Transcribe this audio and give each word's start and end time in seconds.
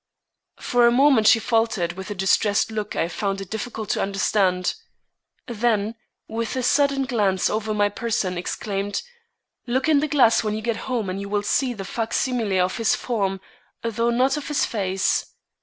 For 0.59 0.87
a 0.87 0.91
moment 0.91 1.27
she 1.27 1.37
faltered, 1.37 1.93
with 1.93 2.09
a 2.09 2.15
distressed 2.15 2.71
look 2.71 2.95
I 2.95 3.07
found 3.07 3.39
it 3.39 3.51
difficult 3.51 3.91
to 3.91 4.01
understand. 4.01 4.73
Then, 5.45 5.93
with 6.27 6.55
a 6.55 6.63
sudden 6.63 7.03
glance 7.05 7.51
over 7.51 7.71
my 7.71 7.87
person, 7.87 8.35
exclaimed: 8.35 9.03
"Look 9.67 9.87
in 9.87 9.99
the 9.99 10.07
glass 10.07 10.43
when 10.43 10.55
you 10.55 10.61
get 10.63 10.77
home 10.89 11.07
and 11.07 11.21
you 11.21 11.29
will 11.29 11.43
see 11.43 11.75
the 11.75 11.85
fac 11.85 12.13
simile 12.13 12.61
of 12.65 12.77
his 12.77 12.95
form, 12.95 13.41
though 13.83 14.09
not 14.09 14.37
of 14.37 14.47
his 14.47 14.65
face. 14.65 15.27